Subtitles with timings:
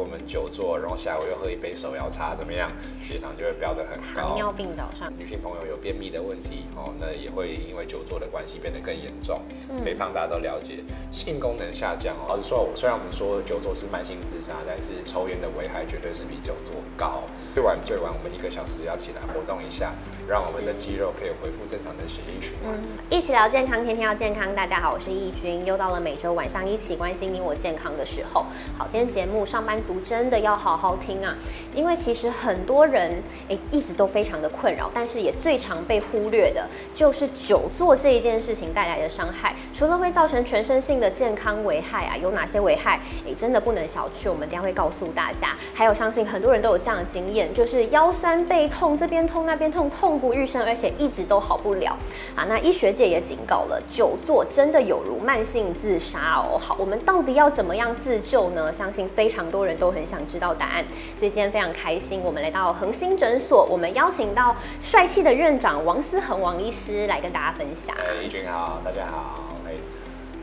[0.00, 2.72] 我们久坐，然后下午又喝一杯手摇茶，怎么样？
[3.02, 4.30] 血糖就会飙得很高。
[4.30, 9.42] 糖尿病早上，女性朋友有便秘的问题哦，那也会因为久坐的关系变得更严重。
[9.84, 10.76] 肥胖大家都了解，
[11.12, 12.24] 性功能下降哦。
[12.30, 17.24] 老实说，虽然我们说久坐是慢性自杀，但是抽烟的危害绝对是比久坐高。
[17.52, 19.92] 最晚最晚，我们一个小时要起来活动一下，
[20.26, 22.72] 让我们的肌肉可以恢复正常的血液循环。
[23.10, 24.54] 一起聊健康，天天要健康。
[24.54, 28.46] 大家好，我是易君，又到了每周晚上一起关心你我健康的时候。
[28.78, 31.34] 好，今天节目上班族真的要好好听啊，
[31.74, 39.56] 因为其实很多人诶一直都非常的困扰，但是也最常被忽略的就是久坐这一件事情带来的伤害。
[39.74, 43.00] 除了会造成全身性的健康危害啊，有哪些危害？
[43.26, 44.30] 诶，真的不能小觑。
[44.30, 45.56] 我们等下会告诉大家。
[45.74, 51.96] 还有，相信很多人都有这样的经验，就是腰酸背痛，这边痛那边痛，痛不欲生，而且一直都好不了
[52.36, 52.44] 啊。
[52.44, 56.56] 那医学界也警告了，久坐真的有如慢性自杀哦。
[56.58, 58.72] 好，我们到底要怎么样自救呢？
[58.72, 60.84] 相信非常多人都很想知道答案，
[61.16, 67.96] 所以今天非常开心，我们来到恒星诊所，我们邀请到帅气的院长王思恒王医师来跟大家分享。
[67.98, 69.56] 哎，义军好，大家好。
[69.66, 69.72] 哎，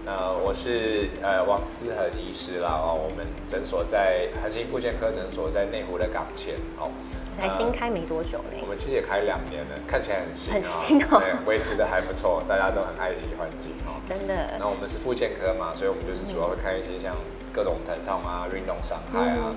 [0.03, 2.71] 那我是呃王思恒医师啦。
[2.71, 6.89] 哦，我们诊所在恒星复健科诊所在内湖的港前哦。
[7.37, 8.57] 才新开没多久呢。
[8.61, 14.01] 我们其实也开两年了，看起来很新，很 新哦，对，维持的还不错，大家都很爱惜环境哦。
[14.09, 14.57] 真的。
[14.57, 17.13] 那我们是复健科嘛，所以我们就是主要会看一些像
[17.57, 19.49] 各种疼痛啊、运动伤害啊。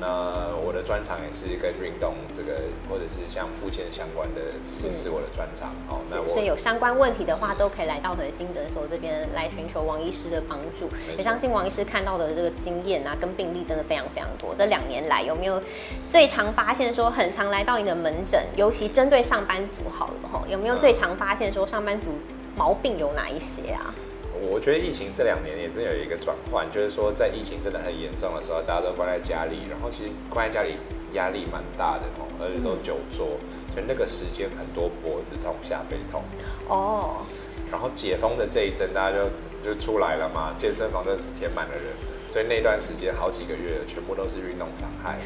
[0.00, 4.40] 那我的专长也是跟运动这个，或者是像复健相关的，
[4.82, 6.02] 也是我的专长哦。
[6.10, 10.90] 那所以有相关问题的话，都可以来到恒星诊所这边来寻求王医师的帮助。
[11.16, 14.52] 也相信王医师看到的这个经验啊，跟病例真的非常非常多。
[14.58, 15.62] 这两年来有没有
[16.10, 22.10] 最常发现说，很常来到你的门诊，尤其针对上班族好了哈，有没有最常发现说，上班族
[22.54, 23.94] 毛病有哪一些啊？
[24.40, 30.76] 我觉得疫情这两年也真有一个转换，就是说在疫情真的很严重的时候，大家都关在家里，然后其实关在家里
[31.12, 33.38] 压力蛮大的哦，而且都久坐，
[33.72, 36.22] 所以那个时间很多脖子痛、下背痛
[36.68, 37.26] 哦。
[37.70, 39.28] 然后解封的这一阵，大家就
[39.64, 41.84] 就出来了嘛，健身房都是填满了人，
[42.28, 45.18] 所以那段时间好几个月全部都是运动伤害。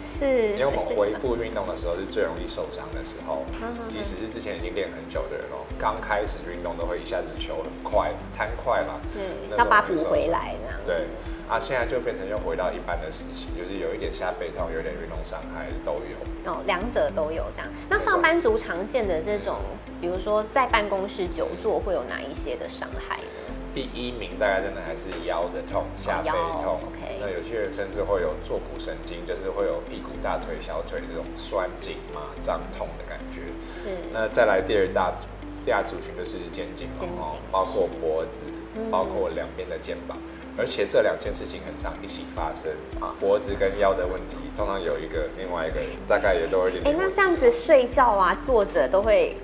[0.00, 3.44] 是，因为我们恢复运动的时候是最容易受伤的时候，
[3.88, 10.80] 即使是之前已经练很久的人哦，刚开始运动都会一下子球很快，贪快嘛，对，要把补回来这样。
[10.84, 11.06] 对，
[11.48, 16.50] 啊，现在就变成又回到一般的事情，就是有一点下背痛，有点运动伤害都有。
[16.50, 17.68] 哦，两者都有这样。
[17.88, 19.58] 那上班族常见的这种，
[20.00, 23.39] 比如说在办公室久坐，会有哪一些的伤害呢？
[23.72, 26.30] 第一名大概真的还是腰的痛，下背
[26.62, 26.80] 痛。
[27.20, 33.42] 那有些人甚至会有坐骨神经，就是会有屁股、大腿、小腿这种酸紧、麻胀痛的感觉。
[33.84, 33.96] 是。
[34.12, 35.12] 那再来第二大
[35.64, 38.40] 第二组群就是肩颈哦，包括脖子，
[38.90, 40.16] 包括两边的肩膀，
[40.56, 43.14] 而且这两件事情很常一起发生啊。
[43.20, 46.82] 脖子跟腰的问题，通常有一个，另外一个大概也都有点。
[46.84, 49.36] 哎，那这样子睡觉啊、坐着都会。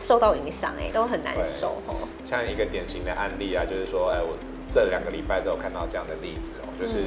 [0.00, 2.08] 受到影响哎，都很难受哦。
[2.24, 4.34] 像一个典型的案例啊，就是说，哎，我
[4.70, 7.04] 这两个礼拜都有看到这样的例子哦，就是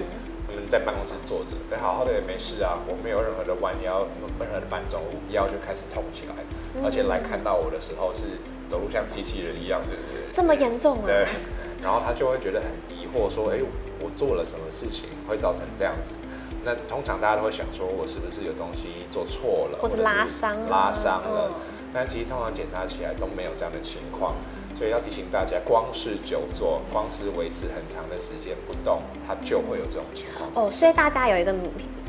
[0.48, 4.06] 他们在办公室坐着，哎，好好的也没事啊，我没有任何的弯腰，
[4.40, 6.36] 任何的搬重物，腰就开始痛起来，
[6.86, 8.38] 而且来看到我的时候是
[8.70, 10.32] 走路像机器人一样，对对对？
[10.32, 11.08] 这么严重啊？
[11.08, 11.26] 对。
[11.82, 13.60] 然后他就会觉得很疑惑，说，哎，
[14.00, 16.16] 我做了什么事情会造成这样子？
[16.64, 21.52] 那通常大家都会想说，我是不是有东西做错了，或者拉伤拉伤了？
[21.94, 24.34] 但其实通常检查起来都没有这样的情况，
[24.76, 30.50] 所以要提醒大家，光是久坐，光是维持很长的时间不动，它就会有这种情况。
[30.56, 31.54] 哦，所以大家有一个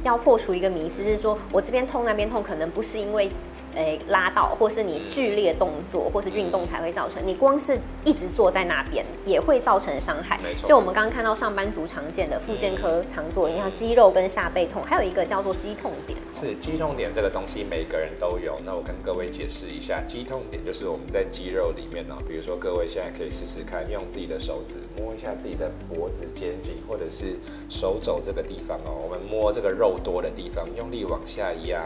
[0.03, 3.31] 要破除一个迷思，是说我这边痛那边痛，可能不是因为。
[3.75, 7.23] 诶，拉到，或是你剧烈动作，或是运动才会造成。
[7.27, 10.39] 你光是一直坐在那边，也会造成伤害。
[10.43, 10.69] 没错。
[10.69, 16.19] 就我们刚刚看到上班族常见的附健科常做，你看肌肉跟下背痛，还有一个叫做肌痛点。
[16.35, 18.59] 是肌痛点这个东西，每个人都有。
[18.65, 27.37] 那我跟各位解释一下，肌痛点就是我们在肌肉里面呢，比如说各位现在可以试试看，用自己的手指摸一下自己的脖子、肩颈，或者是
[27.69, 28.93] 手肘这个地方哦。
[29.03, 31.85] 我们摸这个肉多的地方，用力往下压，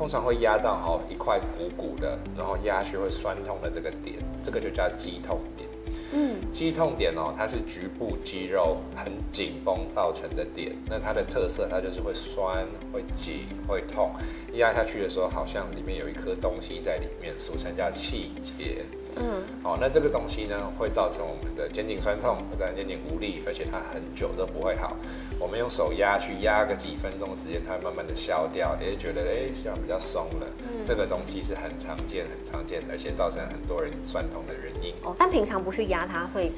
[0.00, 1.20] 通常会压到哦一。
[1.20, 5.68] 块鼓鼓的，然后压去会酸痛的这个点，这个就叫肌痛点。
[6.14, 10.74] 嗯，肌痛点哦，它是局部肌肉很紧绷造成的点。
[10.88, 14.12] 那它的特色，它就是会酸、会紧、会痛。
[14.54, 18.86] 压下去的时候，好像里面有一颗东西在里面，俗称叫气结。
[19.16, 24.96] 嗯，好，那这个东西呢，会造成我们的肩颈酸痛，或者肩颈无力，而且它很久都不会好。
[25.38, 30.46] 我们用手压去压个几分钟时间，它会慢慢的消掉，也觉得哎，这样比较松了。
[30.58, 34.94] 嗯，这个东西是很常见、很常见，而且造成很多人酸痛的原因。
[35.02, 36.52] 哦，但平常不去压它会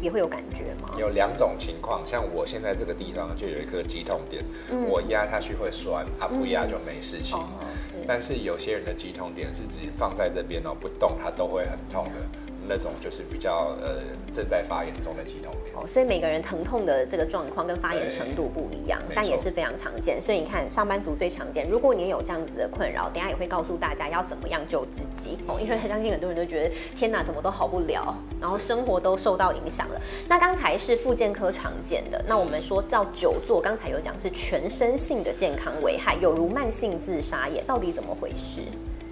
[0.00, 0.94] 也会有感觉吗？
[0.98, 4.44] 有两种情况，像我现在这个地方就有一颗肌痛点，
[4.88, 7.36] 我压下去会酸，啊不压就没事情。
[7.38, 7.48] 哦，
[7.92, 8.04] 是。
[8.06, 12.47] 但是有些人的肌痛点是只放在这边哦，不动它都会很痛的。
[12.68, 14.00] 那种就是比较呃
[14.32, 20.20] 正在发炎中的肌痛点哦，所以每个人疼痛的这个状况跟发炎程度不一样，但也是非常常见。
[20.20, 21.68] 所以你看，上班族最常见。
[21.68, 25.58] 如果你有这样子的困扰，等下也会告诉大家要怎么样救自己哦。
[25.60, 30.00] 因为相信很多人都觉得天哪，怎么都好不了，然后生活都受到影响了。
[30.28, 38.62] 那刚才是复健科常见的，那我们说到久坐，刚才有讲是全身性的健康危害，有如慢性自杀也，到底怎么回事？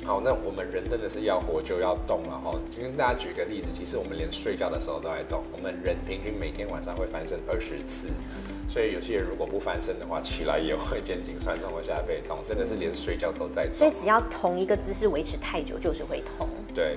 [0.07, 2.55] 好，那我们人真的是要活就要动了哈。
[2.71, 5.43] 就跟大家举个例子，其实我们连睡觉的时候都在动。
[5.51, 8.07] 我们人平均每天晚上会翻身二十次，
[8.69, 13.75] 所以有些人如果不翻身的话，起来也会肩颈酸痛或下背痛，真的是连睡觉都在动。
[13.75, 16.49] 所以只要同一个姿势维持太久，就是会痛。
[16.73, 16.95] 对。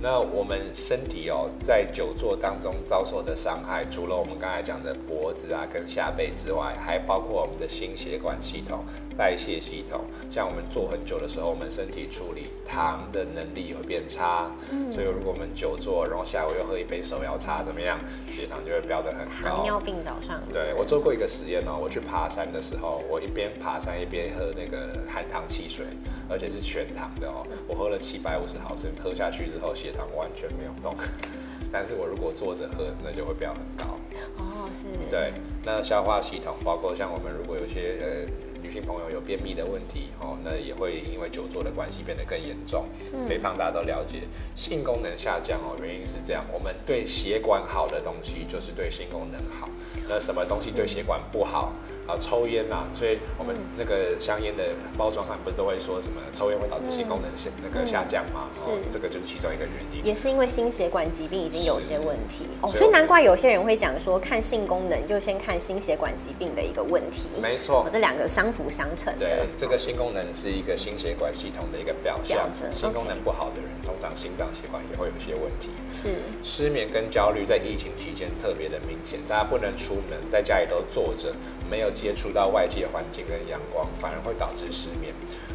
[0.00, 8.84] 那我们身体哦，在久坐当中遭受的伤害，除了我们刚才讲的脖子啊跟下背之外，还包括我们的心血管系统、
[9.16, 10.02] 代谢系统。
[10.30, 14.52] 像我们坐很久的时候，我们身体处理糖的能力会变差。
[14.70, 14.92] 嗯。
[14.92, 17.98] 所以如果我们久坐，然后下午又喝一杯手摇茶，怎么样？
[18.30, 19.56] 血糖就会飙得很高。
[19.56, 20.40] 糖尿病早上。
[20.52, 25.84] 对我做过一个实验哦，我去爬山的时候，我一边爬山一边喝那个含糖汽水，
[26.30, 27.44] 而且是全糖的哦。
[27.66, 30.94] 我喝了七百五十毫升，喝下去之后血血糖完全没有动，
[31.72, 33.96] 但是我如果坐着喝，那就会飙很高。
[34.36, 35.10] 哦，是。
[35.10, 35.32] 对，
[35.64, 38.30] 那消化系统，包括像我们如果有些呃
[38.62, 42.84] 女性朋友有便秘的问题，哦，那也会因为久坐的关系变得更严重。
[43.26, 44.24] 肥胖大家都了解，
[44.54, 49.70] 性功能下降哦，原因是这样，我们对血管好的东西就是对性功能好，
[50.06, 51.72] 那什么东西对血管不好？
[52.08, 54.64] 啊，抽烟呐，所以我们那个香烟的
[54.96, 58.48] 包装上不是都会说什么抽烟会导致性功能下那个下降吗？
[58.56, 60.02] 是，这个就是其中一个原因。
[60.02, 67.28] 也是因为心血管疾病已经有些问题哦，所以难怪有些人会讲说，看性功能就先看心血管疾病的一个问题。
[67.42, 69.26] 没错，这两个相辅相成的。
[69.26, 72.48] 对，这个性功能是一个心血管系统的一个表象。
[72.72, 75.68] 性功能不好的人，通常心脏血管也会有一些问题。
[75.90, 76.08] 是，
[76.42, 81.34] 失眠跟焦虑在疫情期间特别的明显，大家不能出门，在家里都坐着，
[81.68, 81.88] 没有。
[81.98, 85.12] 接触到外界环境跟阳光，反而会导致失眠。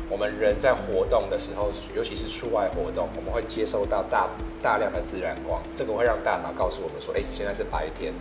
[0.10, 4.28] 我们人在活动的时候，尤其是出外活动，我们会接收到大
[4.62, 8.12] 大量的自然光，这个会让大脑告诉我们说：“哎，现在是白天。”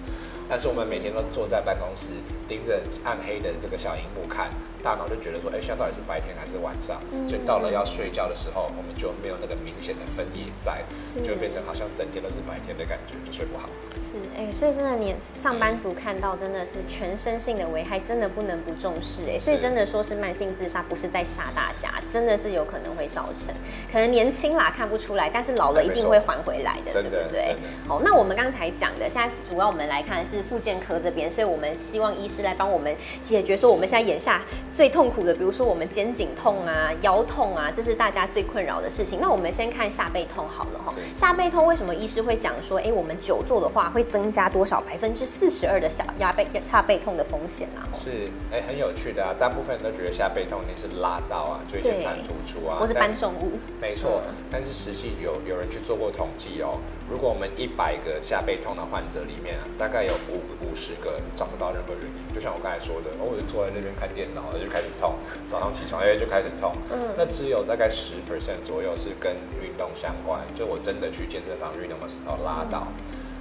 [0.48, 2.12] 但是我们每天都坐在办公室，
[2.46, 4.50] 盯着暗黑的这个小荧幕看。
[4.82, 7.00] 大脑就觉得说，哎，现在到底是白天还是晚上？
[7.28, 10.82] 所以到了要睡觉的时候，我们就没有那个明显的分野在，
[11.22, 13.70] 就变成好像整天都是白天的感觉，就睡不好。
[14.10, 19.22] 是，哎，所以真的，你上班族看到真的是全身性的危害，真的不能不重视。
[19.28, 23.54] 哎，所以真的说是慢性自杀，不是在吓大家，真的是有可能会造成。
[23.92, 27.56] 可能年轻啦看不出来，但是老了一定会还回来的，对不对？
[27.86, 34.40] 好，那我们刚才讲的，现在主要我们来看是附件科这边，所以我们希望医师来帮我们解决，说我们现在眼下。
[34.72, 39.18] 最痛苦的，比如说我们肩颈痛啊、腰痛啊，这是大家最困扰的事情。
[39.20, 40.94] 那我们先看下背痛好了哈。
[41.14, 47.84] 下背痛为什么医师会讲说，哎，我们久坐的话会增加多少百分之四十二的小压背下背痛的风险啊？
[47.94, 49.34] 是，哎，很有趣的啊。
[49.38, 53.58] 大部分人都觉得下背痛你是拉到啊，椎间盘突出啊，或是搬重物。
[53.80, 56.78] 没错，但是实际有有人去做过统计哦。
[57.10, 62.34] 如果我们一百个下背痛的患者里面啊，大概有五五十个找不到任何原因。
[62.34, 65.14] 就像我刚才说的，我就坐在那边看电脑，就开始痛，
[65.46, 66.72] 早上起床哎就开始痛。
[66.92, 72.86] 嗯，那只有大概十 percent 左右是跟运动相关，就我真的去健身房运动的时候拉倒。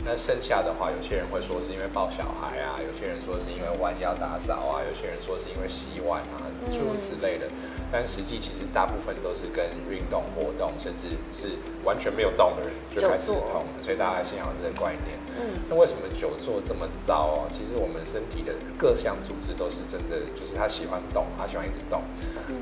[0.03, 7.45] 那剩下的话，有些人会说是因为抱小孩啊，有些人说是因为弯腰打扫啊，有些人说是因为洗碗啊，诸如此类的。
[7.91, 11.53] 但实际其实大部分都是跟运动活动，甚至是
[11.83, 15.19] 完全没有动的人就开始痛，所以大家先有这个观念。
[15.37, 17.47] 嗯，那为什么久坐这么糟哦？
[17.51, 22.01] 其实我们身体的各项组织都是真的，就是他喜欢动，他喜欢一直动。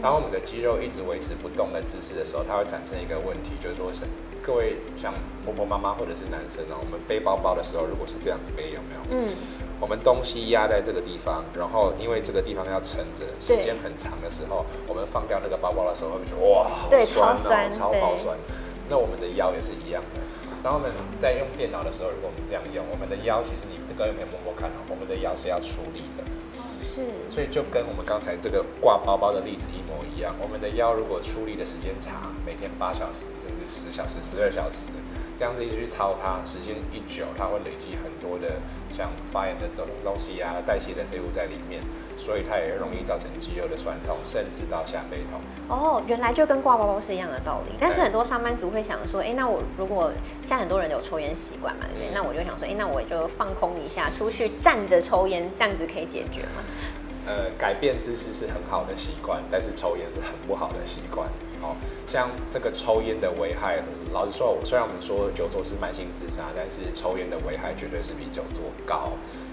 [0.02, 4.02] 当我们的肌肉一直维持不动的姿势的时候，它会产生一个问题，就是说是。
[4.42, 9.28] 各位像婆婆妈妈或者是男生呢，我们背包包的时候，如果是这样子背，有没有？
[9.28, 9.34] 嗯。
[9.80, 18.38] 我们东西压在这个地方，然后因为这个地方要撑着，时间很长的时候，我们放掉那个包包的时候，会觉得哇，好酸哦，超爆酸。
[18.90, 20.20] 那我们的腰也是一样的。
[20.62, 26.24] 当我们在用电脑的时候，如果我们这样用，我们的腰其实你各位有没有摸摸看哦，我们的腰是要出力的。
[26.84, 30.36] 是，所以就跟我们刚才这个挂包包的例子一模一样。
[30.42, 34.88] 我们的腰如果出力的时间长，每天八小时甚至十小时、十二小时，
[35.40, 38.60] 这样子一直去操它，时间一久，它会累积很多的
[38.92, 41.82] 像发炎的东东西啊，代谢的废物在里面，
[42.18, 45.40] 所以它也容易造成肌肉的酸痛，甚至到下背痛。
[45.70, 47.74] 哦，原来就跟挂包包是一样的道理。
[47.80, 50.12] 但是很多上班族会想说，哎，那我如果
[50.44, 52.10] 像很多人有抽烟习惯嘛，对不对？
[52.14, 56.62] 那我就想说，哎，那我就放空一下，出去站着抽烟，这样子可以解决吗？
[57.30, 61.30] 呃，改变姿势是很好的习惯，但是抽烟是很不好的习惯。
[61.62, 61.76] 哦，
[62.08, 69.12] 像这个抽烟的危害，老实说，虽然我们说久坐是慢性自杀，但是抽烟的危害绝对是比久坐高，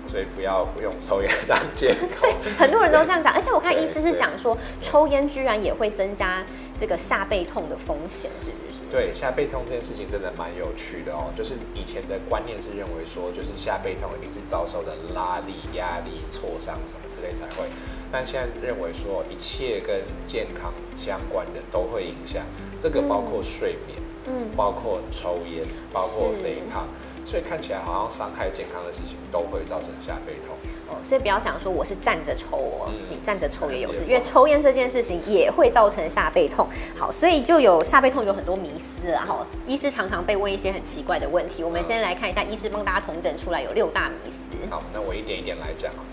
[0.09, 2.33] 所以不要用抽烟当借口。
[2.57, 6.43] 很多人都这样讲，而且我看医师是讲说，抽烟居然也会增加
[6.79, 8.76] 这个下背痛的风险，是不是？
[8.91, 11.33] 对，下背痛这件事情真的蛮有趣的哦。
[11.37, 17.67] 就是以前的观念是认为说，就是下背痛一定是遭受的拉力、压力、挫伤什么之类才会。
[18.13, 22.45] 但现在认为说，一切跟健康相关的都会影响，
[22.81, 26.87] 这个包括睡眠，嗯，包括抽烟，包括肥胖，
[27.25, 30.57] 所以看起来好像伤害健康的事情都会造成下背痛。
[30.89, 36.67] 哦，所以不要想说我是站着抽哦，你站着抽也有事，因为抽烟这件事情也会造成下背痛。
[36.97, 39.25] 好，所以就有下背痛有很多迷思啊。
[39.27, 44.57] 好，医师常常被问一些很奇怪的问题，我们先来看一下医师帮大家统整出来有六大迷思。
[44.71, 46.05] 好，那我一点一点来讲啊。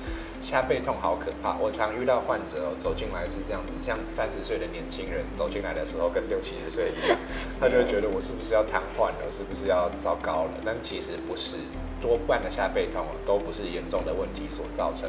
[0.42, 7.18] 下背痛好可怕，我常遇到患者哦，走进来是这样子，像三十岁的年轻人走进来的时候，跟六七十岁一样，
[7.62, 10.51] 他就会觉得我是不是要瘫痪了，是不是要糟糕了？
[10.65, 11.56] 但其实不是，
[12.03, 15.07] 多半的下背痛哦，都不是严重的问题所造成。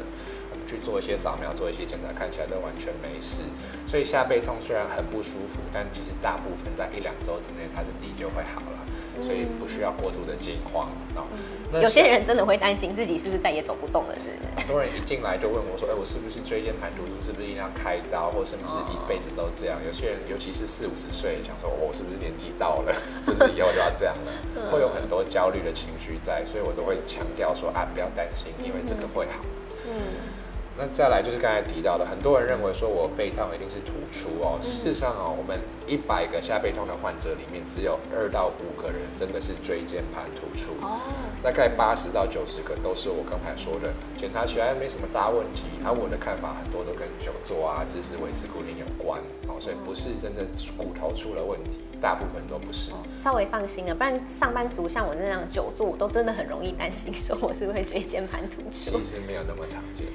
[0.49, 3.43] 我们去做一些扫描，做一些检查，看起来都完全没事。
[3.85, 8.84] 所以下背痛虽然很不舒服，但其实大部分在一两周之内，它就自己就会好了。
[9.21, 11.23] 所以不需要过度的惊慌啊。
[11.81, 14.55] 有些人真的会担心自己是不是再也走不动了，是不是？
[14.55, 17.19] 很多人一进来就问我说：“哎，我是不是椎间盘突出？
[17.21, 22.93] 是不是一定要开刀，或是不是一辈子都这样？”有些人，尤其是四五十岁，想说：“我是不是年纪到了？
[23.21, 24.31] 是不是以后就要这样了？”
[24.71, 29.43] 会有很多焦虑的情绪在，所以我都会强调说：“啊，不要担心，因为这个会好。”
[29.85, 30.34] 嗯。
[30.77, 34.59] 那再来就是刚才提到的，很多人认为说我背痛一定是突出哦。
[34.61, 40.71] 事实上哦，我们一百个下背痛的患者里面，只有二到五个人真的是椎间盘突出。
[40.83, 40.99] 哦。
[41.41, 45.63] 大概八十到九十个都是我刚才说的，检查起来没什么大问题。
[45.85, 50.43] 而我的看法很多都跟久坐啊、姿势维持固定有关哦，所以不是真的
[50.75, 52.91] 骨头出了问题，大部分都不是。
[53.17, 58.99] 稍微放心了，不然上班族像我那样久坐，我都真的很容易担心说我是不是椎间盘突出。
[58.99, 60.07] 其实没有那么常见。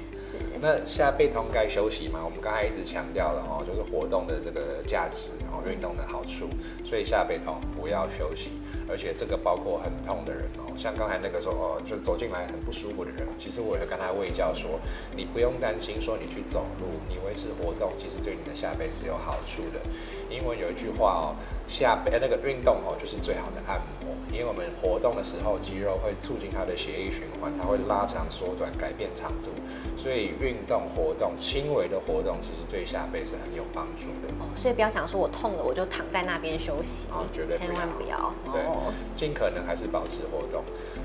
[0.61, 2.19] 那下背痛该休息吗？
[2.23, 6.47] 我们刚才一直强调了哦，就是活动的这个价值，然后运动的好处，
[6.85, 8.51] 所以下背痛不要休息，
[8.87, 14.79] 而且这个包括很痛的人哦，像刚才那个说哦，就走进来很不舒服的人，其实我也跟他喂教说，
[15.15, 19.81] 你不用担心说你去走路，你维持活动，其实对你的下背是有好处的。
[20.31, 21.35] 英文有一句话哦，
[21.67, 29.49] 下背那个运动哦，就是最好的按摩，因为我们活动的时候，肌肉会促进它的血液循环，它会拉长、缩短、改变长度，
[29.97, 34.31] 所以运运动活动，轻微的活动其实对下背是很有帮助的。
[34.39, 38.33] 哦所以不要想说我痛了我就躺在那边休息，哦，绝对千万不要。
[38.51, 38.61] 对，
[39.15, 40.61] 尽可能还是保持活动。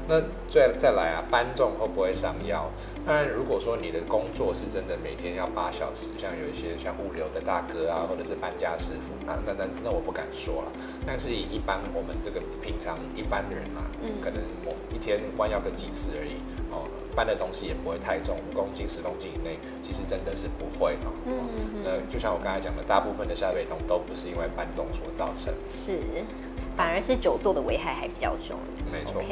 [0.09, 2.69] 那再再来啊，搬重会不会伤腰？
[3.07, 10.73] 当然，如果说你的工作是真的每天要八小时，像有一些像物流的大哥啊，或者是搬家师傅啊，那那那我不敢说了。
[11.07, 13.87] 但是以一般我们这个平常一般人啊，
[14.21, 16.35] 可能我一天弯腰个几次而已
[16.73, 16.89] 哦。
[17.15, 21.07] 搬的东西也不会太重，五公斤、十公斤以内，其实真的是不会的。
[21.27, 21.49] 嗯
[21.85, 26.01] 那就像我刚才讲的，大部分的下背痛都不是因为搬重所造成，是，
[26.77, 28.59] 反而是久坐的危害还比较重。
[28.93, 29.23] 没错。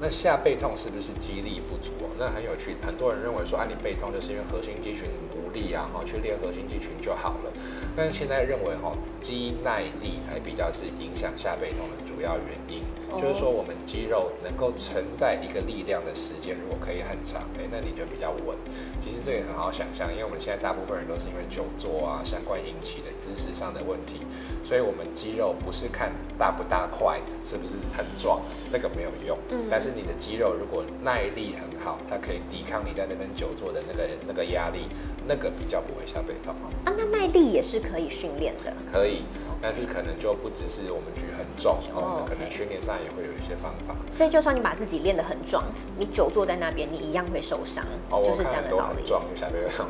[0.00, 2.08] 那下背痛是不是肌力不足哦？
[2.18, 7.52] 那很有趣，很多人认为说，啊，你背痛就是因为核心肌群无力啊，哈，去练核心肌群就好了。
[7.94, 12.82] 但现在认为哈，肌耐力才比较是影响下背痛的主要原因。
[13.18, 18.56] 就是说，我们肌肉能够承载一个力量的时间，如果可以很长，哎，那你就比较稳。
[19.00, 24.20] 其实这也很好想象，因为我们现在大部分人都是因为久坐啊相关引起的姿势上的问题，
[24.64, 28.40] 所以我们肌肉不是看大不大块，是不是很壮，
[28.70, 29.38] 那个没有用。
[29.50, 29.64] 嗯。
[29.70, 34.88] 但是你的肌肉如果耐力很好，它可以抵抗你在那边久坐的那个那个压力，
[35.26, 36.54] 那个比较不会下背痛。
[36.84, 38.72] 啊，那耐力也是可以训练的。
[38.90, 39.22] 可以。
[39.62, 43.94] 但是可能就不只是我们举很重，哦，可能训练上也会有一些方法。
[44.12, 45.64] 所以就算你把自己练得很壮，
[45.98, 49.02] 你久坐在那边，你一样会受伤，就是这样的道理。
[49.04, 49.86] 壮下背痛。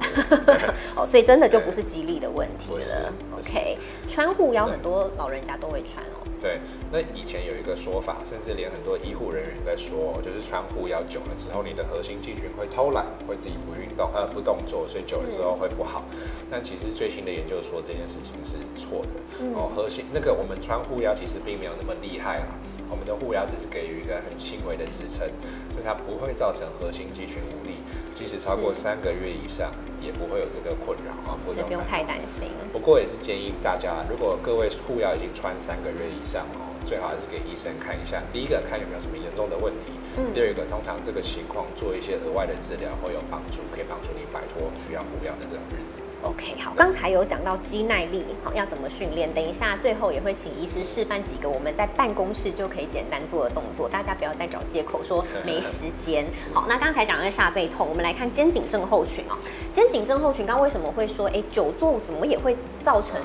[0.97, 3.12] 哦，所以真的就不是肌力的问题了。
[3.38, 3.76] OK，
[4.09, 6.26] 穿护腰很多老人家都会穿哦。
[6.40, 6.59] 对，
[6.90, 16.05] 那以前有一个说法，甚至连很多医护人员在说，就是穿护腰久了之后，你的核心肌群会偷懒，会自己不运动，呃，不动作，所以久了之后会不好。
[16.50, 19.45] 但其实最新的研究说这件事情是错的。
[19.55, 22.57] 哦，核心那个我们穿护腰其实并没有那么厉害啦。
[22.91, 25.29] 我们的护腰只是给予一个很轻微的支撑，
[25.73, 27.79] 所以它不会造成核心肌群无力，
[28.13, 32.49] 即使超过三个月以上，也不会有这个困扰啊，所以不用太担心。
[32.73, 36.67] 不过也是建议大家，如果各位护腰已经穿三个月以上哦。
[36.83, 38.23] 最好还是给医生看一下。
[38.33, 39.93] 第一个看有没有什么严重的问题。
[40.17, 40.33] 嗯。
[40.33, 45.99] 第二个，通常这个情况做一些额外的治疗会有帮助，可以帮助你摆脱需要护疗的这种日子。
[46.23, 46.73] OK，好。
[46.76, 49.33] 刚才有讲到肌耐力，好要怎么训练？
[49.33, 56.26] 等一下最后也会请医师示范几个我们在办公室就可以简单做的动作，大家不要再找借口说 没时间。
[56.52, 59.38] 好，那刚才讲的下背痛，我们来看肩颈症候群哦。
[59.73, 63.19] 肩颈症候群，刚为什么会说，哎，久坐怎么也会造成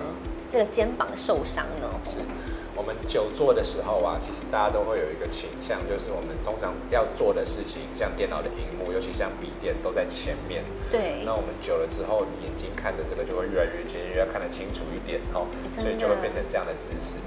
[0.49, 1.89] 这个肩膀受伤呢？
[2.03, 2.19] 是。
[2.85, 10.61] 我们久坐的时候啊，其实大家都会有一个倾向，就是我们通常要做的事情，像电脑的荧幕，尤其像笔电，都在前面。
[10.93, 11.25] 对。
[11.25, 17.17] 那我们久了之后，眼睛看的这个就会越来越近，越要看得清楚一点哦，所以就会变成这样的姿势。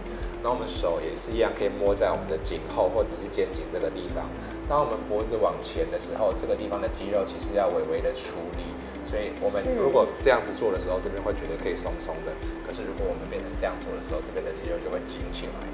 [0.46, 4.30] 那我们手也是一样，可以摸在我们的颈后或者是肩颈这个地方。
[4.70, 8.62] 当我们脖子往前的时候，这个地方的肌肉其实要微微的出力。
[9.08, 12.32] 所以我们如果这样子做的时候，这边会觉得可以松松的。
[12.66, 15.64] 可是如果我们变成这样做的时候，这边的肌肉就会紧起来。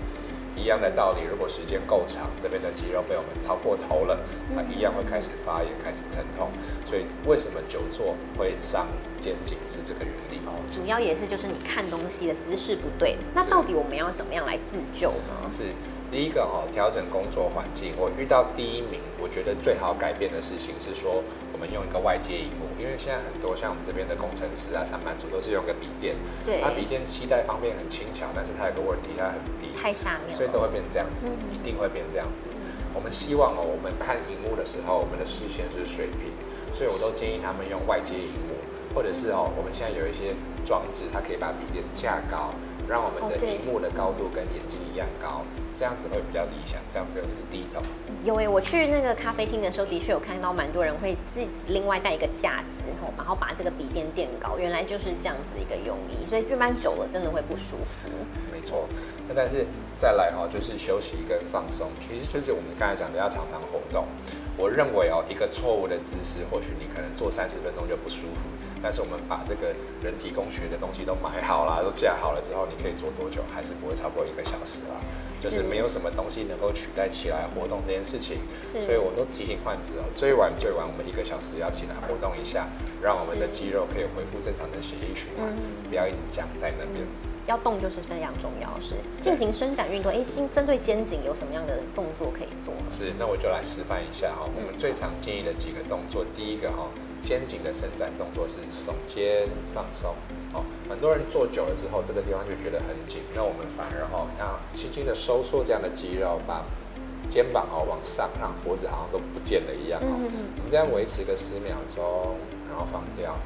[0.55, 4.23] 一样的道理，如果时间够长，这边的肌肉被我们超过头了，
[4.55, 6.49] 它一样会开始发炎，开始疼痛。
[6.87, 8.87] 所以为什么久坐会伤
[9.21, 10.55] 肩颈是这个原理哦。
[10.71, 13.17] 主要也是就是你看东西的姿势不对。
[13.35, 15.51] 那到底我们要怎么样来自救呢？
[15.51, 15.75] 是。
[16.15, 17.91] 第一个哦，调整工作环境。
[17.99, 26.15] 我遇到第一名，我觉得最好改变的事情是说，我们用一个外接荧幕，因为现在很多像我们这边的工程师啊、上班族都是用个笔电，
[26.47, 32.47] 对，它笔电携带方面很轻巧，但是它有个问题，它很低，太下面，所以都会变这样子，一定会变这样子。
[32.95, 36.31] 我们希望哦，我们看荧幕的时候，我们的视线是水平，
[36.79, 38.55] 所以我都建议他们用外接荧幕，
[38.95, 40.31] 或者是哦，我们现在有一些
[40.63, 42.55] 装置，它可以把笔电架高。
[42.89, 45.43] 让我们的屏幕的高度跟眼睛一样高，
[45.77, 46.81] 这样子会比较理想。
[46.91, 47.83] 这样子是低头。
[48.25, 52.85] 有诶，我去那个咖啡厅的时候，的确有看到蛮多人会自己另外带一个架子，
[53.17, 54.57] 然后把这个笔垫垫高。
[54.59, 58.09] 原来就是这样子的一个用意，所以慢慢久了真的会不舒服。
[58.65, 58.89] 没错，
[59.29, 59.67] 那但是
[59.99, 64.07] 再来哈，就是休息跟放松，其实就是我们刚才讲的要常常活动。
[64.57, 68.49] 我认为哦，一个错误的姿势，或许你可能做三十分钟就不舒服。
[68.81, 73.43] 但是我们把这个人体工学的东西都买好了，都架好了之后，你可以做多久？
[73.53, 74.97] 还是不会超过一个小时啦？
[75.43, 78.39] 就是没有什么东西能够取代起来活动这件事情。
[78.73, 82.69] 所以我都提醒患者哦，最晚最晚我们一个小时要起来活动一下，
[83.03, 85.53] 让我们的肌肉可以恢复正常的血液循环，
[85.91, 87.05] 不要一直僵在那边。
[87.47, 90.11] 要动就是非常重要，是进行伸展运动。
[90.11, 92.73] 哎，针针对肩颈有什么样的动作可以做？
[92.91, 94.49] 是，那我就来示范一下哈。
[94.49, 96.89] 我们最常建议的几个动作，第一个哈，
[97.23, 100.15] 肩颈的伸展动作是耸肩放松。
[100.55, 106.65] 哦，很多人做久了之后，这个地方就觉得很紧，那我们反而哈，要轻轻的收缩这样的肌肉，把
[107.29, 110.17] 肩膀哦往上，让脖子好像都不见了一样哦。
[110.17, 112.37] 我们这样维持个十秒钟，
[112.71, 113.37] 然后放掉。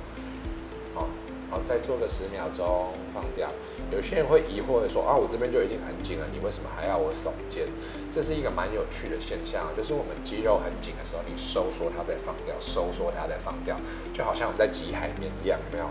[1.50, 3.48] 好，再做个十秒钟，放掉。
[3.90, 7.66] 有些人会疑惑的说啊，我这边就已经很紧了，你为什么还要我耸肩？
[8.12, 13.80] 这是一个蛮有趣的现象，就是我们肌肉很紧的时候，你收缩它再放掉，收缩它再放掉，
[14.12, 15.88] 就好像我们在挤海绵一样，有没有？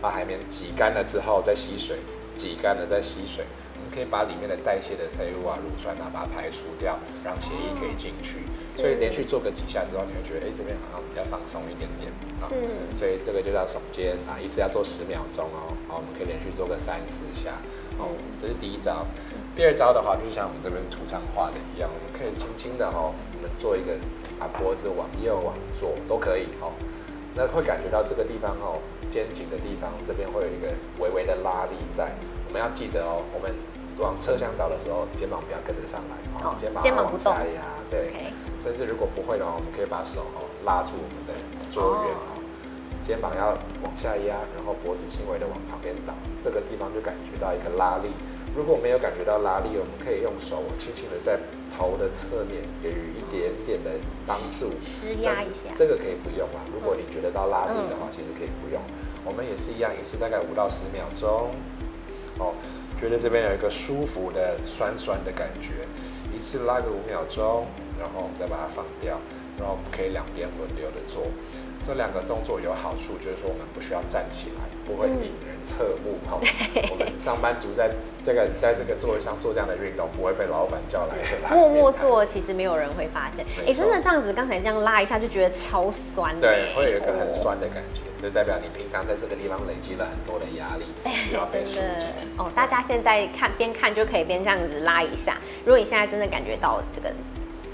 [0.00, 1.96] 把海绵挤干了之后再吸水，
[2.36, 8.42] 挤干了再吸水，我们可以把里面的代谢的废物啊、乳酸啊，把它排除掉，让血液可以进去。
[8.76, 12.12] 所以连续做个几下之后，你会觉得，哎，这边好像比较放松一点点。
[12.36, 12.54] 是。
[12.94, 15.72] 所以这个就叫耸肩啊，一次要做十秒钟哦。
[15.88, 17.56] 好，我们可以连续做个三四下。
[17.98, 19.06] 哦，这是第一招。
[19.56, 23.96] 第二招的话，就像我们这边图上画的一样，我们可以轻轻的哦，我们做一个
[24.38, 26.76] 把脖子往右往左都可以哦。
[27.34, 28.76] 那会感觉到这个地方哦，
[29.10, 30.68] 肩颈的地方这边会有一个
[31.00, 32.12] 微微的拉力在。
[32.46, 33.52] 我们要记得哦，我们
[33.98, 37.34] 往侧向倒的时候，肩膀不要跟着上来哦，肩膀不动。
[37.90, 38.12] 对。
[38.62, 41.32] 甚至如果不会的话，我们可以把手哦拉住我们的
[41.70, 42.34] 桌缘哦，
[43.04, 43.54] 肩膀要
[43.84, 48.10] 往下压，然后脖子轻微的往旁边倒，这个地方就感觉到一个拉力。
[48.56, 51.38] 如果没有感觉到拉力，我们可以用手轻轻的在
[51.78, 55.70] 头的侧面给予一点点的帮助，施压一下。
[55.76, 56.58] 这个可以不用啊。
[56.74, 58.82] 如果你觉得到拉力的话，其实可以不用。
[59.22, 61.54] 我们也是一样，一次大概五到十秒钟，
[62.42, 62.50] 哦，
[62.98, 65.86] 觉得这边有一个舒服的酸酸的感觉，
[66.34, 67.66] 一次拉个五秒钟。
[67.98, 69.18] 然后我们再把它放掉，
[69.58, 71.26] 然后我们可以两边轮流的做。
[71.86, 76.36] 这两个动作有好处，就是说我们不需要站起来，不会引人侧目哈。
[76.90, 77.88] 我们上班族在
[78.24, 81.54] 这个在这个座位上做这样的运动，不会被老板叫来。
[81.54, 83.46] 默默做，其实没有人会发现。
[83.64, 86.34] 哎，真的这样子，刚才这样拉一下就觉得超酸。
[86.40, 92.08] 对，会有一个很酸的感觉，就代表你平常在这个地方累积了很多的压力，需要被疏解。
[92.36, 95.36] 哦，大家现在看边看就可以边这样子拉一下。
[95.64, 97.14] 如果你现在真的感觉到这个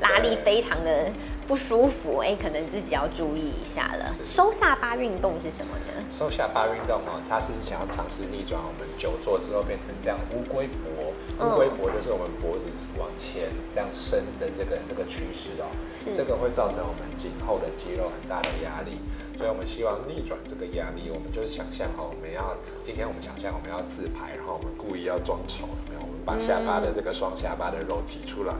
[0.03, 1.11] 拉力非常的。
[1.53, 4.09] 不舒服，哎，可能自己要注意一下了。
[4.25, 6.01] 收下巴运动是什么呢？
[6.09, 11.13] 收下巴运动哦，它是想要尝试逆转我们久坐之后变成这样乌龟脖。
[11.45, 15.69] 乌龟脖就是我们脖子往前这样伸的这个这个趋势哦。
[16.17, 18.97] 这个会造成我们颈后的肌肉很大的压力，
[19.37, 21.13] 所以我们希望逆转这个压力。
[21.13, 26.01] 我们就是想象哈，我们要今天我们想象我们要自拍，然后我们故意要装丑，有没有？
[26.01, 28.57] 我们把下巴的这个双下巴的肉挤出来，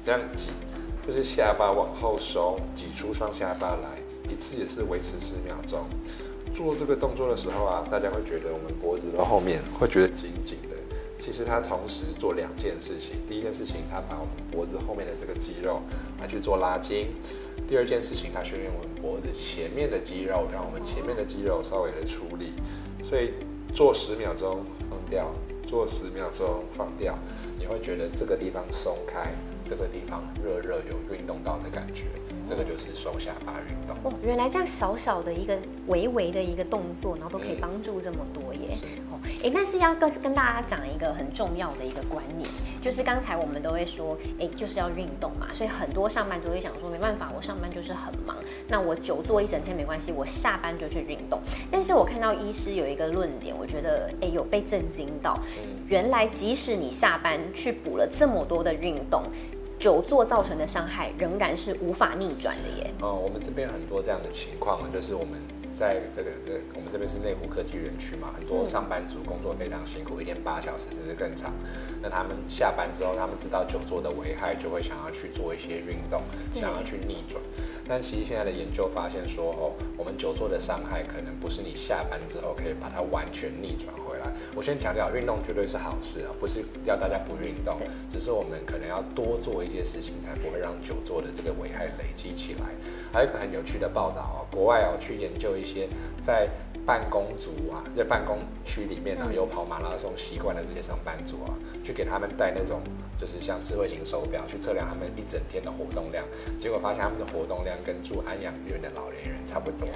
[0.00, 0.48] 这样挤。
[1.06, 3.98] 就是下巴往后收，挤出双下巴来，
[4.32, 5.84] 一次也是维持十秒钟。
[6.54, 10.76] 做这个动作的时候啊，大家会觉得我们脖子的后面会觉得紧紧的。
[11.18, 15.80] 其实它同时做两件事情，第一件事情，它把我们脖子后面的这个肌肉
[16.20, 17.06] 来去做拉筋；
[17.68, 22.52] 第二件事情，它训练我们脖子前面的肌肉，让我们前面的肌肉稍微的出力。
[23.02, 23.34] 所以
[23.74, 25.30] 做十秒钟放掉，
[25.66, 27.18] 做十秒钟放掉，
[27.58, 29.32] 你会觉得这个地方松开。
[29.64, 32.04] 这个地方热热有运动到的感觉，
[32.46, 33.96] 这个就是收下巴运动。
[34.04, 38.68] 哦，原来这样小小的一个微微的一个动作，然后都可以帮助这么多耶。
[39.10, 42.48] 哦，哎，但是要跟跟大家讲一个很重要的一个观念，
[42.82, 48.36] 就是刚才我们都会说，哎，就是要运动嘛，所以很多上班族会想说，没办法，我上班就是很忙，
[48.68, 51.40] 那我久坐一整天没关系，我下班就去运动。
[51.70, 55.40] 但是我看到医师有一个论点，我觉得哎有被震惊到，
[55.88, 59.22] 原来即使你下班去补了这么多的运动。
[59.78, 62.90] 久坐造成的伤害仍然是无法逆转的耶。
[63.00, 65.40] 哦，我们这边很多这样的情况，就是我们
[65.74, 71.52] 在这个这我们这边是内湖科技园区嘛，很多上班族工作非常辛苦，一天八小时甚至更长。
[72.00, 76.22] 那他们下班之后，他们知道久坐的危害，就会想要去做一些运动，
[76.54, 77.42] 想要去逆转。
[77.88, 84.32] 但其实现在的研究发现说，哦，我们久坐的伤害可能不是你下班之后可以把它完全逆转回来。
[84.54, 87.78] 我先强调，运动绝对是好事啊，不是要大家不运动，
[88.10, 92.66] 只是我们可能要多做一些事情，才不会让久坐的这个危害累积起来。
[93.12, 95.88] 还有一个很有趣的报道啊，国外哦去研究一些
[96.22, 96.48] 在。
[96.86, 102.80] 办公族啊，在办公区里面啊，有跑马拉松习惯的这些上班族啊，去给他们戴那种
[103.18, 106.24] 就是像智慧型手表，去测量他们一整天的活动量，
[106.60, 109.88] 结果发现他们的活动量跟住安养院的老年人差不多。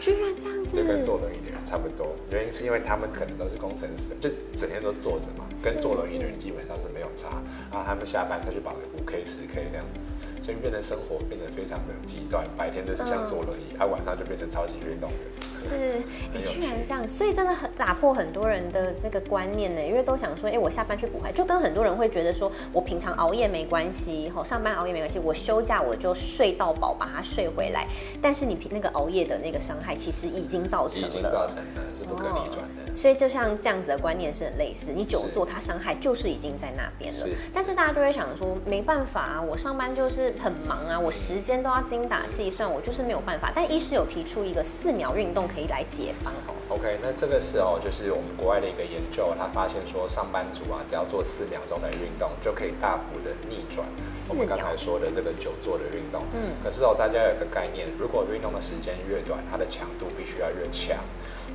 [0.00, 0.70] 居然这样子？
[0.76, 2.16] 就跟坐轮椅的人差不多。
[2.30, 7.42] 原因是因为他们可能都是工程师，就整天都坐着嘛，跟坐轮椅的人基本上是没有差。
[7.70, 10.00] 然后他们下班再去跑个五 K、十 K 这样子，
[10.42, 15.18] 所以变得生活变得非常的极端，白天就是像坐轮椅，他晚上就变成超级运动员。
[15.62, 16.02] 是，
[16.34, 19.80] 你居然这样，所以真的很打破很多人的这个观念呢。
[19.80, 27.86] 因为都想说，哎，我下班去补牌，就跟很多人会觉得说，我平常熬夜没关系，吼，上班熬夜没关系，我休假我就睡到饱，把它睡回来。
[28.20, 32.81] 但是你平那个熬夜的那个伤害，其实已经造成了，已经造成了，是不可逆转的。
[32.94, 37.26] 所以就像这样子的观念是很类似，你久坐它伤害就是已经在那边了。
[37.52, 43.52] 但是大家就会想说，没办法啊，我上班就是很忙啊，我时间都要精打细算，我就是没有办法。
[43.54, 46.54] 但医师有提出一个四秒运动可以来解放哦。
[46.68, 53.86] OK，那这个是哦，就是我们国外的一个研究，他发现说上班族啊，只要做四秒钟的运动，就可以大幅的逆转
[54.28, 56.22] 我们刚才说的这个久坐的运动。
[56.34, 56.52] 嗯。
[56.62, 60.98] 可是哦，大家有个概念，如果运动的时间越短，它的强度必须要越强。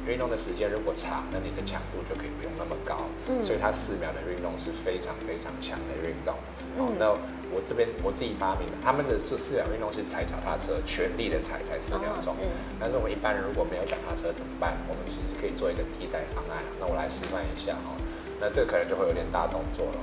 [0.08, 3.06] 运动的时间如果长，那你的强度就可以不用那么高。
[3.28, 6.34] 嗯，所以它四秒的运动是非常非常强的运动。
[6.80, 7.12] 哦，那
[7.52, 12.36] 我这边我自己发明的，他们的四四秒运动是踩脚踏车，全力的踩，才四秒钟。
[12.80, 14.78] 但是我们一般人如果没有脚踏车怎么办？
[14.88, 16.63] 我们其实可以做一个替代方案。
[16.80, 17.96] 那我来示范一下哈。
[18.39, 20.00] 那这个可能就会有点大动作了。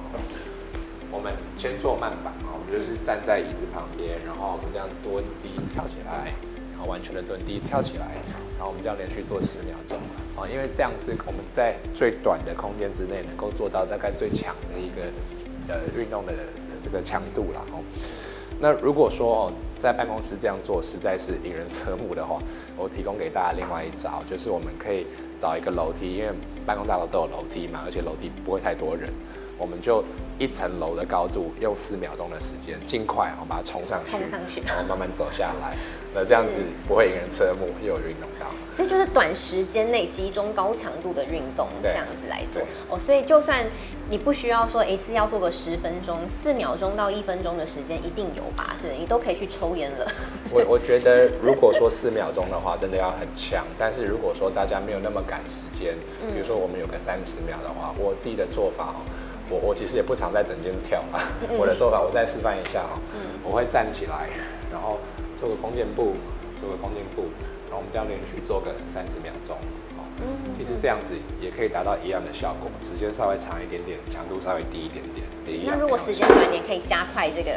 [1.12, 6.34] 我们先做慢板啊，我们就是站在椅子旁边，然后我们这样蹲低跳起来。
[6.74, 8.18] 然后完全的蹲低跳起来，
[8.58, 9.96] 然后我们这样连续做十秒钟
[10.36, 15.06] 啊，因为这样是我们在最短的空间之内能够做到大概最强的一个
[15.68, 16.32] 呃运动的
[16.82, 17.78] 这个强度了哦。
[18.60, 22.40] 那如果说哦在办公室这样做实在是引人侧目的话，
[22.76, 25.06] 我提供给大家另外一招，就是我们可以
[25.38, 26.32] 找一个楼梯，因为
[26.66, 29.10] 办公大楼都有楼梯嘛，而且楼梯不会太多人。
[29.58, 30.04] 我们就
[30.38, 35.76] 一层楼的高度，用四秒钟的时间，尽快我把它冲上去，冲上去，然后慢慢走下来。
[36.16, 38.46] 那这样子不会引人侧目，又有运动到。
[38.72, 42.98] 所以就是短时间内集中高强度的运动，这对样子来做哦。
[42.98, 43.64] 所以就算
[44.10, 48.76] 你不需要说，一次要做个十分钟、四秒钟到一分钟的时间，一定有吧？
[48.80, 50.06] 对，你都可以去抽烟了。
[50.50, 53.64] 我 我觉得，如果说四秒钟的话，真的要很强。
[53.76, 55.94] 但是如果说大家没有那么赶时间，
[56.32, 59.02] 比如说我们有个三十秒的话，我自己的做法哦，
[59.50, 61.20] 我我其实也不常在整间跳啊。
[61.58, 62.98] 我的做法，我再示范一下哦。
[63.42, 64.28] 我会站起来，
[64.72, 64.98] 然后
[65.38, 66.14] 做个弓箭步，
[66.60, 67.28] 做个弓箭步，
[67.68, 69.56] 然后我们这样连续做个三十秒钟。
[69.96, 70.02] 哦，
[70.56, 75.26] 其实这样子也可以达到一样的效果，时间稍微长一点点，强度稍微低一点点。
[75.66, 77.52] 那如果时间短一点，可以加快这个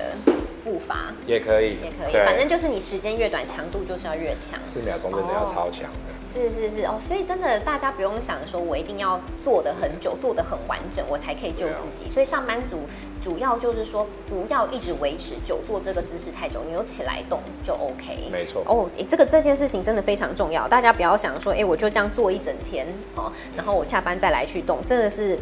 [0.63, 2.13] 步伐，也可以，也可以。
[2.25, 4.59] 反正就是你时间越短，强度就是要越强。
[4.65, 6.16] 四秒钟真的要超强的。
[6.37, 12.11] 是是是哦，所以真的大家不用想说我一定要做的很久，做的很完整，我才可以救自己。
[12.11, 12.77] 所以上班族
[13.21, 18.29] 主要就是说不要一直维持久坐这个姿势太久，你有起来动就 OK。
[18.31, 25.37] 没错哦，诶这个这件事情真的非常重要，大家不要想说，哎，我就这样坐一整天哦，然后我下班再来去动，真的是。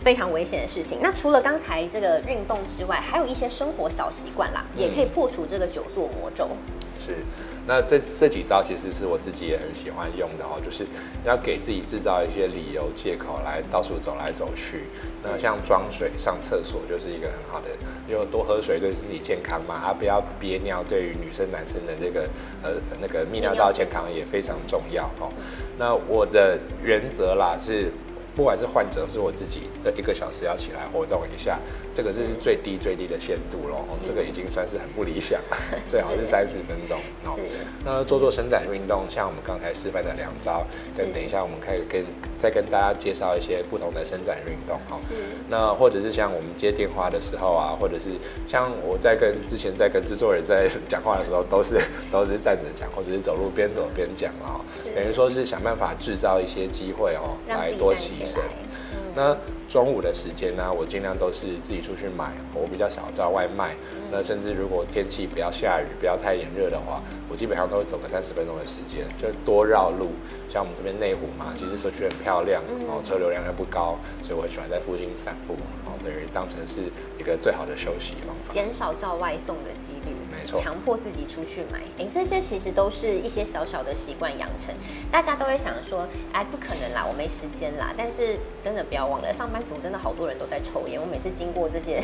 [0.00, 0.98] 非常危险的事情。
[1.00, 6.50] 那除了刚才这个运动之外，还有一些生活小习惯啦，也可以破除这个久坐魔咒。
[6.98, 7.24] 是，
[7.66, 10.86] 那这这几招其实是我自己也很喜欢用的哦，就是
[11.24, 14.84] 要给自己制造一些理由借口来到处走来走去。
[15.22, 17.68] 那像装水、上厕所就是一个很好的，
[18.08, 22.28] 因为多喝水对身体健康嘛，啊不要憋尿，对于女生男生的这个
[22.62, 25.32] 呃那个泌尿道健康也非常重要哦。
[25.78, 27.90] 那我的原则啦是。
[28.36, 31.58] 不管是患者是我自己，这一个小时要起来活动一下，
[31.92, 33.84] 这个是最低最低的限度咯。
[33.88, 36.98] 哦这个已经算是很不理想了， 最好是三十分钟
[37.84, 40.66] 那做做伸展运动，像我们刚才示范的两招，
[40.96, 42.04] 等等一下我们可以跟
[42.36, 44.98] 再跟大家介绍一些不同的伸展运动哦。
[45.08, 45.14] 是
[45.48, 48.10] 那或者是像我们接电话的时候啊，或者是
[48.46, 54.60] 像我在跟之前在跟制作人在讲话的时候，都是都是站着讲，或者是走路边走边讲啊、
[54.94, 58.23] 等于说是想办法制造一些机会哦，来多起
[59.16, 59.36] 那
[59.68, 63.76] 中午的时间呢，我尽量都是自己出去买，我比较少叫外卖。
[64.10, 70.10] 那甚至如果天气不要下雨、不要太炎热的话，我基本上都会走个三十分钟的时间，就多绕路。
[70.48, 76.82] 像我们这边内湖嘛，其实社区很漂亮，然后车流量又不高，所以我很喜欢在附近散步，然后等于当成是
[77.18, 78.52] 一个最好的休息方法。
[78.52, 84.74] 减少叫外送的几率，没错强迫自己出去买，哎，这些其实都是一些小小的习惯养成。
[85.10, 87.94] 大家都会想说，哎，不可能啦，我没时间啦。
[87.96, 91.00] 但是真的不要忘了，上班族真的好多人都在抽烟。
[91.00, 92.02] 我每次经过这些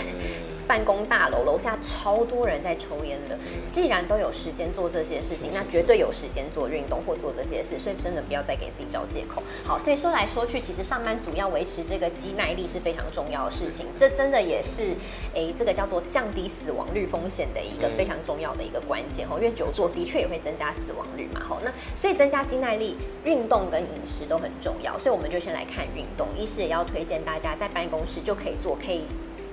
[0.67, 3.39] 办公大楼，楼下超多人在抽烟的。
[3.71, 9.43] 既然都有时间做这些事情，那绝对有时间做运动或做这些事，所以真的不要再给自己找借口。
[9.65, 13.87] 好，所以说来说去，其实上班族要维持这个肌耐力是非常重要的事情。
[13.99, 14.95] 这真的也是，
[15.35, 19.39] 诶，这个叫做降低死亡率风险的一个非常重要的一个关键哦。
[19.39, 21.41] 因为久坐的确也会增加死亡率嘛。
[21.49, 24.99] 吼，那所以增加肌耐力，运动跟饮食都很重要。
[24.99, 29.05] 所以我们就先来看运动，医师也要推荐大家在办公室就可以做，可以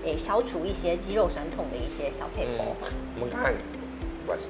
[0.05, 2.63] 诶消除一些肌肉酸痛的一些小配合。
[2.83, 3.51] 嗯，我们刚才
[4.25, 4.47] 不好意思，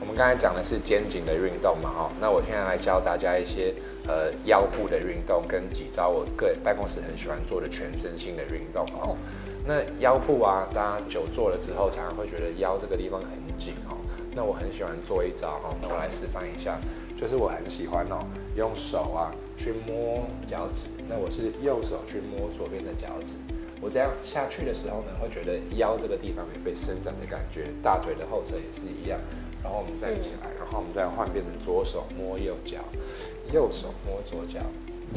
[0.00, 3.74] 我们刚才讲的是肩颈的运动嘛，哈，那我现在来教大家一些
[4.06, 9.16] 呃腰部的运动跟几招我个人办公室很喜欢做的全身性的运动哦。
[9.66, 13.28] 那腰部啊，大家久坐了之后，常常会觉得腰这个地方很
[13.60, 13.94] 紧哦。
[14.34, 16.80] 那我很喜欢做一招哈，那我来示范一下，
[17.16, 23.36] 就是我很喜欢哦，用手啊去摸脚趾，那我是右手去摸左边的脚趾。
[23.82, 29.20] 我这样下去的时候呢，会觉得腰这个地方有被伸展的感觉，大腿的后侧也是一样。
[29.62, 32.78] 然后我们站起来，然后我们再换变成左手摸右脚，
[33.52, 34.60] 右手摸左脚，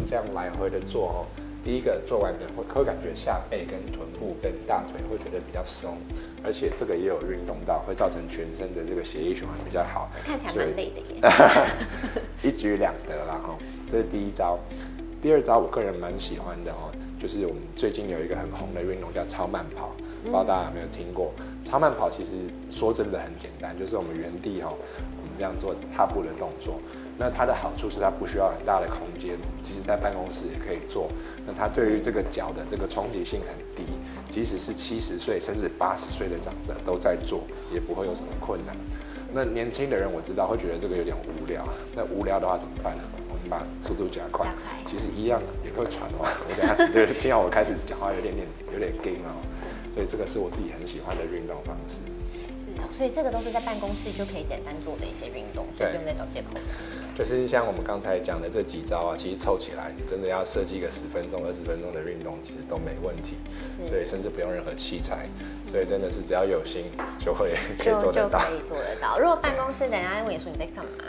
[0.09, 1.25] 这样来回的做哦。
[1.63, 5.97] 第一个做完的会会感觉下背跟臀部跟大腿会觉得比较松，
[6.43, 10.11] 而且这个也有运动到，会造成全身的这个血液循环比较好。
[10.25, 11.69] 看起来蛮累的耶。
[12.43, 13.57] 一举两得啦哈，
[13.89, 14.59] 这是第一招。
[15.21, 21.31] 第二招我个人蛮喜欢的哦，就是我们最近有一个很红的运动叫超慢跑，不知道大家有没有听过？
[21.63, 22.35] 超慢跑其实
[22.69, 26.77] 说真的很简单，就是我们原地哈，我们这样做踏步的动作。
[27.17, 31.09] 那它的好处是它不需要很大的空间，即使在办公室也可以做。
[31.45, 33.91] 那它对于这个脚的这个冲击性很低，
[34.31, 38.75] 即使是七十岁甚至八十岁的长者都在做，也不会有什么困难。
[39.35, 41.63] 那年轻的人我知道会觉得这个有点无聊，
[41.95, 43.03] 那无聊的话怎么办呢？
[43.29, 44.47] 我们把速度加快，
[44.85, 46.21] 其实一样也会喘哦。
[46.21, 49.33] 我等下就是听到我开始讲话有点点有点 gay 哦，
[49.95, 51.99] 所以这个是我自己很喜欢的运动方式。
[52.93, 56.49] 是，所以这个都是在办公室就可以简单做的一些运动，所以不用再找借口。
[57.15, 63.35] 就是像我们刚才讲的这几招啊，其实凑起来，你真的要设计一个十分钟、二十分钟的运动，其实都没问题。
[63.87, 65.27] 所以甚至不用任何器材，
[65.69, 66.85] 所以真的是只要有心
[67.19, 68.39] 就会 可以做得到。
[68.39, 69.19] 可以做得到。
[69.19, 71.03] 如果办公室等下问你说你在干嘛？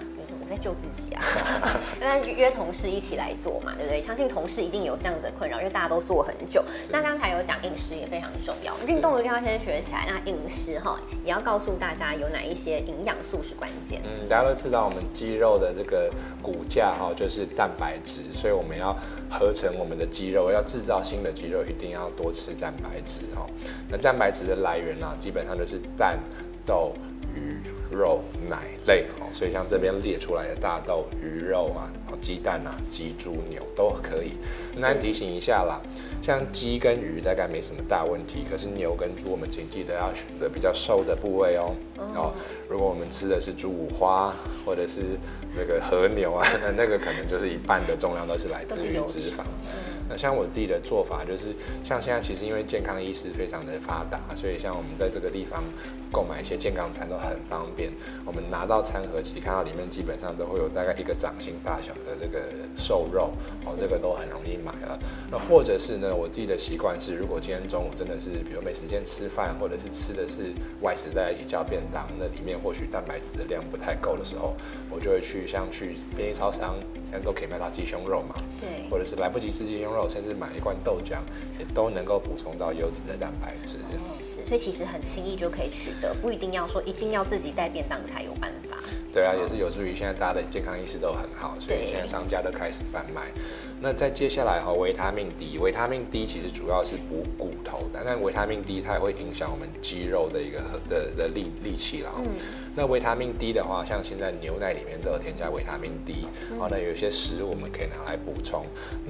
[0.54, 1.22] 在救自己啊，
[2.00, 4.02] 因为约同事一起来做嘛，对不对？
[4.02, 6.64] 相信同事一定有这样子的困扰，因为大家都做很久。
[6.90, 10.06] 那刚才有讲饮食也非常重要，运动一定要先学起来。
[10.06, 14.00] 那饮食哈，也要告诉大家有哪一些营养素是关键。
[14.04, 18.96] 嗯，大家都知道我们肌肉的这个骨架哈，就是蛋白质，所以我们要
[19.30, 23.46] 合成我们的肌肉，要制造新的肌肉，一定要多吃蛋白质哈。
[23.88, 26.18] 那蛋白质的来源呢，基本上就是蛋、
[26.64, 26.92] 豆、
[27.34, 27.58] 鱼。
[27.90, 34.32] 肉、奶类，哦，所以像这边列出来的大豆、鱼肉啊，哦，鸡蛋啊，鸡、猪、牛都可以。
[34.76, 35.80] 那提醒一下啦，
[36.22, 41.74] 像鸡跟鱼大概没什么大问题，可是牛跟猪，我们请记得要选择比较瘦的部位哦。
[42.14, 42.32] 哦，
[42.68, 45.00] 如果我们吃的是猪五花或者是
[45.56, 49.44] 那个和牛啊，那 那个可能就是一半的重量都是来自于脂肪。
[50.08, 55.62] 那像我自己的做法就是，像现在其实因为健康意识非常的发达，所以像我们在这个地方
[56.12, 57.90] 购买一些健康餐都很方便。
[58.24, 62.42] 我们拿到餐盒，其实看到里面基本上都会有大概一个掌心大小的这个
[62.76, 63.30] 瘦肉，
[63.66, 64.98] 哦，这个都很容易买了。
[65.30, 74.54] 那或者是呢，我自己的习惯是，如果今天中午真的是比如没时间吃饭，或者是吃的是外食在一起叫便当，那里面或许蛋白质的量不太够的时候，
[74.90, 76.76] 我就会去像去便利超商，
[77.10, 81.18] 现在都可以买到鸡胸肉嘛，对，或者是来不及吃鸡胸肉，甚至买一罐豆浆，
[81.58, 83.78] 也都能够补充到优质的蛋白质。
[84.46, 88.76] 所以其实很轻易就可以取得，不一定要说一定要自己带便当才有办法。
[89.10, 93.22] 对啊，也是有助于现在大家的健康意识都很好，所以现在商家都开始贩卖。
[93.80, 102.10] 那在接下来哈，维他命 D，维他命 D 其实主要是补骨头的，但维他命 D 它也会影响我们肌肉的一个的的力力气啦。
[102.18, 102.24] 嗯。
[102.74, 106.26] 那维他命 D 的话，像现在牛奶里面都有添加维他命 D，
[106.58, 108.66] 哦，那有些食物我们可以拿来补充。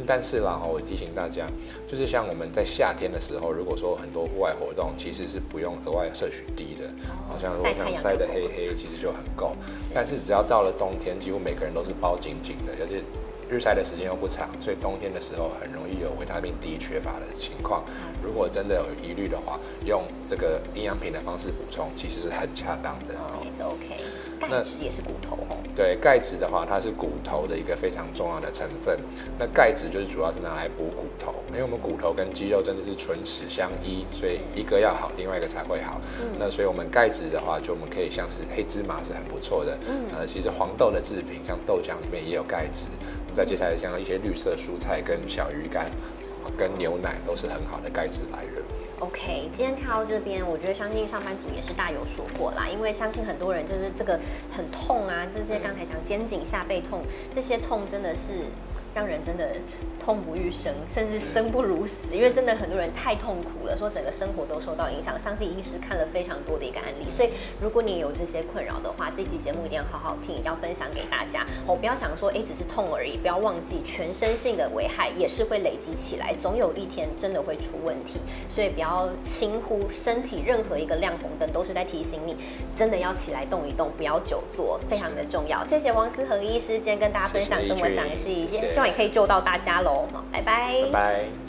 [0.07, 1.47] 但是啦，哈，我提醒大家，
[1.89, 6.91] 就是像我们在夏天的时候，如果说很多户外活动，其实是不用额外摄取 D 的，
[7.29, 9.57] 好像如果像晒得黑黑，其实就很够。
[9.95, 13.03] 但是只要到了冬天，几乎每个人都是包紧紧的，而且
[13.55, 17.85] 日晒的时间又不长，所以冬天的时候很容易有维他命 D 缺乏的情况。
[18.21, 23.15] 如果真的有疑虑的话，用这个营养品的方式补充，其实是很恰当的。
[23.45, 23.87] 也是 OK。
[24.41, 25.57] 钙质也是骨头哦。
[25.75, 28.99] 对，钙质的话，它是骨头的一个非常重要的成分。
[29.39, 36.01] 那钙质就是主要是拿来补骨头，因为我们骨头跟肌肉真的是唇齿相依，所以一个要好，另外一个才会好。
[36.39, 39.77] 那所以我们钙质的话，就我们可以像是黑芝麻是很不错的。
[39.89, 40.05] 嗯。
[40.17, 42.87] 呃，其实黄豆的制品，像豆浆里面也有钙质。
[43.35, 45.91] 再接下来像一些绿色蔬菜跟小鱼干，
[46.57, 48.54] 跟牛奶都是很好的钙质来源。
[49.01, 54.19] OK，今天看到这边，我觉得相信上班族也是大有所获啦，因为相信很多人就是这个
[54.57, 57.03] 很痛啊，这些刚才讲肩颈下背痛，
[57.35, 58.45] 这些痛真的是
[58.95, 59.51] 让人真的。
[60.05, 65.19] 痛不欲生，甚至生不如死，因为真的很多人太痛苦了，说整个生活都受到影响。
[65.19, 71.47] 相信医师看了非常多的一个案例，所以如果你有这些困扰的话，这期节目一定要好好听，要分享给大家。
[71.67, 78.21] 哦，不要想说，哎，只是痛而已，不要忘记全身性的危害也是会累积起来，总有一天真的会出问题。
[78.55, 82.37] 所以不要轻忽身体任何一个亮红灯，都是在提醒你，
[82.77, 85.65] 真的要起来动一动，不要久坐，非常的重要。
[85.65, 90.09] 谢谢王思恒医师今天跟大家分享这么详细，希望也可以救到大家喽。
[90.33, 90.83] 拜拜。
[90.85, 91.44] 拜拜。